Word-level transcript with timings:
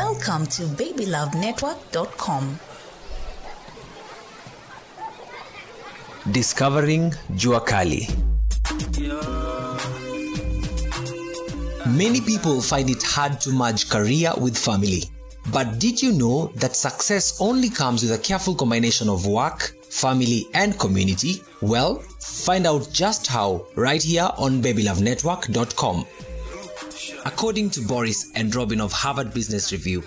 Welcome 0.00 0.46
to 0.56 0.62
babylovenetwork.com. 0.62 2.58
Discovering 6.32 7.10
Jua 7.34 7.60
Kali. 7.66 8.08
Many 11.86 12.22
people 12.22 12.62
find 12.62 12.88
it 12.88 13.02
hard 13.02 13.42
to 13.42 13.50
merge 13.50 13.90
career 13.90 14.32
with 14.38 14.56
family. 14.56 15.02
But 15.52 15.78
did 15.78 16.00
you 16.00 16.12
know 16.12 16.46
that 16.54 16.76
success 16.76 17.38
only 17.38 17.68
comes 17.68 18.00
with 18.02 18.12
a 18.12 18.18
careful 18.18 18.54
combination 18.54 19.10
of 19.10 19.26
work, 19.26 19.76
family, 19.90 20.48
and 20.54 20.78
community? 20.78 21.42
Well, 21.60 21.96
find 22.20 22.66
out 22.66 22.88
just 22.90 23.26
how 23.26 23.66
right 23.76 24.02
here 24.02 24.30
on 24.38 24.62
babylovenetwork.com. 24.62 26.06
According 27.24 27.70
to 27.70 27.80
Boris 27.82 28.30
and 28.34 28.54
Robin 28.54 28.80
of 28.80 28.92
Harvard 28.92 29.34
Business 29.34 29.72
Review, 29.72 30.02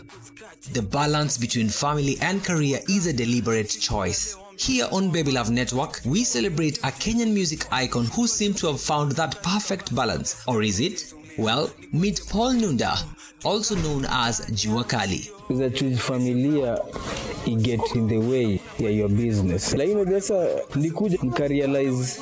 the 0.74 0.82
balance 0.82 1.38
between 1.38 1.70
family 1.70 2.18
and 2.22 2.44
career 2.44 2.80
is 2.90 3.08
a 3.08 3.14
deliberate 3.14 3.70
choice. 3.70 4.36
Here 4.58 4.88
on 4.92 5.12
Baby 5.12 5.32
Love 5.32 5.50
Network, 5.52 6.00
we 6.06 6.24
celebrate 6.24 6.78
a 6.80 6.92
Kenyan 6.92 7.34
music 7.34 7.66
icon 7.72 8.06
who 8.06 8.28
seemed 8.28 8.58
to 8.58 8.68
have 8.68 8.82
found 8.82 9.14
that 9.14 9.42
perfect 9.44 9.94
balance. 9.96 10.44
Or 10.48 10.64
is 10.64 10.80
it? 10.80 11.14
Well, 11.38 11.72
meet 11.92 12.22
Paul 12.30 12.54
Nunda, 12.54 12.98
also 13.44 13.76
known 13.76 14.06
as 14.06 14.42
Jua 14.52 14.88
Kali. 14.88 15.30
za 15.50 15.70
familia 15.98 16.80
i 17.46 17.56
get 17.56 17.82
in 17.96 18.08
the 18.08 18.18
way 18.18 18.60
ya 18.80 18.90
your 18.90 19.10
business 19.10 19.74
Like 19.74 19.90
you 19.90 19.96
know 19.96 20.06
this, 20.06 20.30
lakini 20.30 20.50
sasa 20.50 20.76
nilikuja 20.76 21.18
nikarealize 21.24 22.22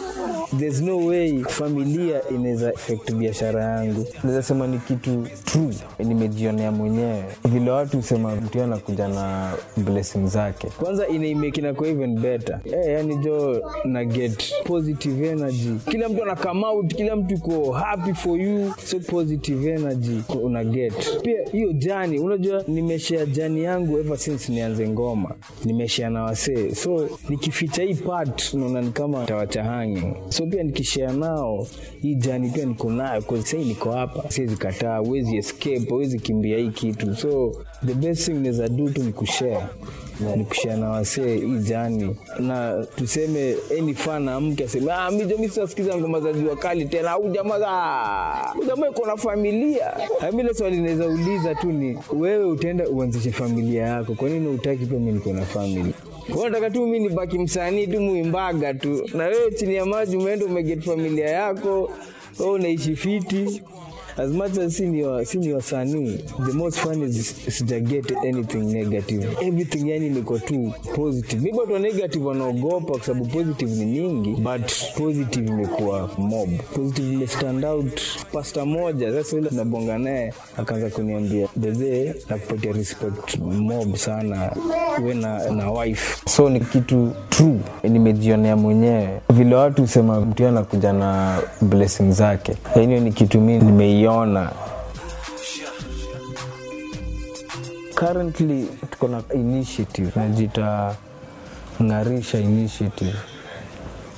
there's 0.59 0.81
no 0.81 0.97
way 0.97 1.43
familia 1.43 2.21
inaweza 2.29 2.69
affect 2.69 3.11
biashara 3.13 3.63
yangu. 3.63 4.07
Naweza 4.23 4.43
sema 4.43 4.67
ni 4.67 4.79
kitu 4.79 5.27
true 5.45 5.75
nimejionea 5.99 6.71
mwenyewe. 6.71 7.23
Vile 7.45 7.71
watu 7.71 7.97
husema 7.97 8.35
mtu 8.35 8.61
anakuja 8.63 9.08
na 9.08 9.53
blessing 9.77 10.27
zake. 10.27 10.67
Kwanza 10.80 11.08
inaimekinakuwa 11.08 11.89
even 11.89 12.19
better. 12.19 12.59
Hey, 12.63 12.93
yani 12.93 13.16
jo 13.16 13.61
na 13.85 14.05
get 14.05 14.53
positive 14.63 15.27
energy. 15.30 15.71
Kila 15.89 16.09
mtu 16.09 16.23
ana 16.23 16.35
come 16.35 16.65
out 16.65 16.95
kila 16.95 17.15
mtu 17.15 17.33
iko 17.36 17.71
happy 17.71 18.13
for 18.13 18.39
you 18.41 18.73
so 18.86 18.99
positive 18.99 19.69
energy 19.71 20.21
una 20.43 20.63
get. 20.63 21.21
Pia 21.21 21.39
hiyo 21.52 21.71
jani 21.73 22.19
unajua 22.19 22.63
nimeshare 22.67 23.25
jani 23.27 23.63
yangu 23.63 23.97
ever 23.99 24.17
since 24.17 24.52
nianze 24.52 24.89
ngoma. 24.89 25.36
Nimeshare 25.65 26.09
na 26.13 26.23
wasee. 26.23 26.75
So 26.75 27.09
nikificha 27.30 27.83
hii 27.83 27.93
part 27.93 28.53
naona 28.53 28.81
ni 28.81 28.91
kama 28.91 29.25
tawacha 29.25 29.63
hanging. 29.63 30.13
So 30.30 30.41
pia 30.47 30.64
nikishare 30.64 31.14
nao 31.14 31.67
hii 32.02 32.16
jani 32.16 32.50
pia 32.50 32.66
niko 32.66 32.92
nayo 32.92 33.23
sahii 33.44 33.66
niko 33.66 33.92
hapa 33.92 34.31
siwezi 34.31 34.56
kataa 34.56 34.98
huwezi 34.98 35.38
escape 35.38 35.86
huwezi 35.89 36.20
kimbia 36.20 36.58
hii 36.58 36.70
kitu. 36.70 37.16
So 37.16 37.52
the 37.86 37.94
best 37.94 38.25
thing 38.25 38.33
naweza 38.33 38.70
do 38.70 38.89
tu 38.89 39.03
ni 39.03 39.14
kushare 39.14 39.64
ni 40.36 40.45
kushare 40.45 40.76
na 40.78 40.90
wasee 40.90 41.38
hii 41.38 41.58
jani. 41.59 42.16
Na 42.40 42.86
tuseme 42.95 43.56
eni 43.78 43.94
fana 43.94 44.40
mke 44.40 44.64
aseme 44.64 44.92
ah, 44.92 45.12
mi 45.12 45.50
sitasikiza 45.50 45.98
ngoma 45.98 46.20
za 46.20 46.34
jua 46.34 46.56
kali 46.56 46.86
tena. 46.86 47.12
Au 47.12 47.30
jamaa 47.30 47.59
za 47.59 48.66
jamaa 48.67 48.88
iko 48.89 49.06
na 49.06 49.17
familia. 49.17 49.94
Amile 50.30 50.54
swali 50.54 50.78
naweza 50.82 51.08
uliza 51.08 51.56
tu 51.56 51.72
ni 51.72 51.98
wewe 52.14 52.45
utaenda 52.45 52.89
uanzishe 52.89 53.32
familia 53.32 53.84
yako? 53.84 54.14
Kwa 54.16 54.30
nini 54.30 54.48
utaki 54.48 54.86
pia 54.86 55.00
mi 55.00 55.12
niko 55.12 55.34
na 55.34 55.42
famili 55.45 55.94
nataka 56.44 56.70
tu 56.70 56.88
mi 56.88 57.00
nibaki 57.00 57.39
msanii 57.39 57.88
tu 57.88 58.02
muimbaga 58.02 58.73
tu. 58.73 59.09
Na 59.14 59.23
wewe 59.23 59.52
chini 59.52 59.76
ya 59.76 59.86
maji 59.86 60.17
umeenda 60.17 60.45
umeget 60.45 60.84
familia 60.84 61.30
yako 61.30 61.92
wewe 62.39 62.52
unaishi 62.52 62.95
fiti 62.95 63.62
as 64.17 64.30
much 64.30 64.58
as 64.58 64.73
si 64.78 64.86
ni 64.88 65.04
wa- 65.04 65.26
si 65.26 65.38
ni 65.38 65.54
wasanii 65.54 66.17
the 66.45 66.52
most 66.52 66.78
fun 66.78 67.04
is 67.04 67.36
sijaget 67.58 68.12
anything 68.17 68.58
negative. 68.73 69.27
Everything 69.42 69.89
yani 69.89 70.10
niko 70.10 70.39
tu 70.39 70.72
positive. 70.95 71.42
Mi 71.52 71.58
bado 71.58 71.80
negative 71.80 72.26
wanaogopa 72.26 72.86
kwa 72.94 73.04
sababu 73.04 73.26
positive 73.26 73.71
ni 73.76 73.86
nyingi 73.86 74.30
but 74.42 74.71
positive 74.98 75.48
imekuwa 75.52 76.10
mob. 76.17 76.50
Positive 76.76 77.14
imestand 77.14 77.66
out. 77.66 78.02
Pasta 78.33 78.66
moja 78.66 79.14
sasa 79.14 79.38
ile 79.38 79.50
tunabonga 79.50 79.98
naye 79.98 80.33
akaanza 80.58 80.89
kuniambia 80.89 81.48
bezee 81.55 82.14
nakupatia 82.30 82.71
respect 82.71 83.38
mob 83.39 83.95
sana. 83.95 84.52
We 85.05 85.14
na, 85.14 85.50
na 85.52 85.71
wife. 85.71 86.21
So 86.30 86.50
ni 86.50 86.60
kitu 86.60 87.11
true 87.30 87.58
nimejionea 87.83 88.55
mwenyewe. 88.55 89.10
Vile 89.30 89.55
watu 89.55 89.82
husema 89.82 90.21
mtu 90.21 90.48
anakuja 90.48 90.94
na 90.94 91.39
blessing 91.61 92.11
zake. 92.11 92.54
Hiyo 92.73 93.00
ni 93.00 93.11
kitu 93.11 93.42
mi 93.42 93.58
nimeiona 94.06 94.52
currently 97.95 98.67
tuko 98.92 99.08
na 99.08 99.23
initiative 99.34 100.12
najita 100.16 100.95
ng'arisha 101.84 102.39
initiative. 102.39 103.14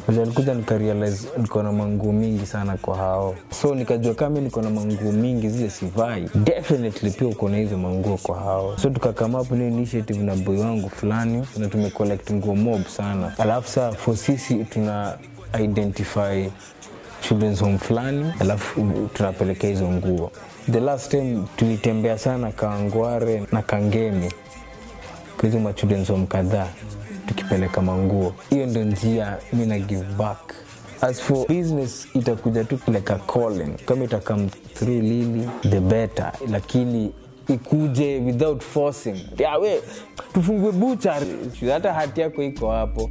Vile 0.07 0.21
alikuja 0.21 0.53
nikarealize 0.53 1.27
niko 1.37 1.63
na 1.63 1.71
manguo 1.71 2.11
mingi 2.13 2.45
sana 2.45 2.77
kwa 2.77 2.97
hao. 2.97 3.35
So 3.61 3.75
nikajua 3.75 4.13
kama 4.13 4.39
niko 4.41 4.61
na 4.61 4.69
manguo 4.69 5.11
mingi 5.11 5.49
zile 5.49 5.69
sivai 5.69 6.29
definitely 6.35 7.11
pia 7.11 7.27
uko 7.27 7.49
na 7.49 7.57
hizo 7.57 7.77
manguo 7.77 8.17
kwa 8.17 8.39
hao. 8.39 8.77
So 8.77 8.89
tukakama 8.89 9.41
up 9.41 9.51
ni 9.51 9.67
initiative 9.67 10.19
na 10.23 10.35
boy 10.35 10.57
wangu 10.59 10.89
fulani 10.89 11.47
na 11.57 11.67
tumecollect 11.67 12.31
nguo 12.31 12.55
mob 12.55 12.85
sana. 12.87 13.33
Alafu 13.37 13.69
saa 13.69 13.91
for 13.91 14.17
sisi 14.17 14.55
tuna 14.65 15.17
identify 15.63 16.49
children's 17.23 17.59
home 17.59 17.77
fulani 17.77 18.33
alafu 18.39 19.07
tunapelekea 19.13 19.69
hizo 19.69 19.87
nguo. 19.91 20.31
The 20.71 20.79
last 20.79 21.11
time 21.11 21.43
tulitembea 21.55 22.17
sana 22.17 22.51
kangware 22.51 23.43
na 23.51 23.61
kangemi. 23.61 24.31
Kwa 25.37 25.49
hizo 25.49 25.59
ma 25.59 25.73
home 26.07 26.25
kadhaa 26.27 26.67
tukipeleka 27.27 27.81
manguo 27.81 28.33
hiyo 28.49 28.65
ndio 28.65 28.83
njia 28.83 29.37
mi 29.53 29.65
na 29.65 29.79
give 29.79 30.03
back. 30.17 30.53
As 31.01 31.21
for 31.21 31.47
business 31.47 32.07
itakuja 32.13 32.63
tu 32.63 32.79
like 32.87 33.13
a 33.13 33.17
calling. 33.19 33.73
Kama 33.85 34.03
ita 34.03 34.19
through 34.19 35.01
lili 35.01 35.49
the 35.69 35.79
better. 35.79 36.31
Lakini 36.51 37.13
ikuje 37.47 38.19
without 38.19 38.61
forcing. 38.63 39.15
Ya 39.37 39.57
we 39.57 39.81
tufungue 40.33 40.71
bucha 40.71 41.21
hata 41.73 41.93
hati 41.93 42.21
yako 42.21 42.43
iko 42.43 42.71
hapo 42.71 43.09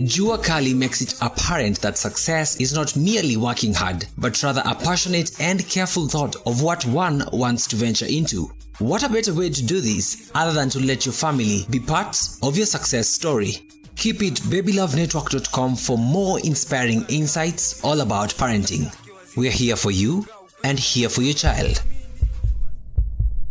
Jua 0.00 0.44
Kali 0.44 0.74
makes 0.74 1.00
it 1.00 1.14
apparent 1.22 1.80
that 1.80 1.96
success 1.96 2.56
is 2.60 2.74
not 2.74 2.94
merely 2.96 3.38
working 3.38 3.72
hard, 3.72 4.06
but 4.18 4.42
rather 4.42 4.62
a 4.66 4.74
passionate 4.74 5.30
and 5.40 5.66
careful 5.68 6.06
thought 6.06 6.36
of 6.46 6.60
what 6.62 6.84
one 6.84 7.24
wants 7.32 7.66
to 7.68 7.76
venture 7.76 8.04
into. 8.06 8.50
What 8.78 9.02
a 9.02 9.08
better 9.08 9.32
way 9.32 9.48
to 9.48 9.64
do 9.64 9.80
this 9.80 10.30
other 10.34 10.52
than 10.52 10.68
to 10.70 10.80
let 10.80 11.06
your 11.06 11.14
family 11.14 11.64
be 11.70 11.80
part 11.80 12.14
of 12.42 12.58
your 12.58 12.66
success 12.66 13.08
story? 13.08 13.66
Keep 13.96 14.22
it 14.22 14.34
babylovenetwork.com 14.34 15.76
for 15.76 15.96
more 15.96 16.40
inspiring 16.40 17.06
insights 17.08 17.82
all 17.82 18.02
about 18.02 18.34
parenting. 18.34 18.94
We're 19.34 19.50
here 19.50 19.76
for 19.76 19.90
you 19.90 20.26
and 20.62 20.78
here 20.78 21.08
for 21.08 21.22
your 21.22 21.34
child. 21.34 21.82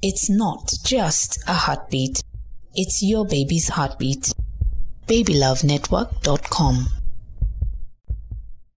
It's 0.03 0.29
not 0.29 0.71
just 0.83 1.39
a 1.47 1.53
heartbeat, 1.53 2.21
it's 2.75 3.01
your 3.01 3.25
baby's 3.25 3.69
heartbeat. 3.69 4.31
babylovenetwork.com. 5.07 6.94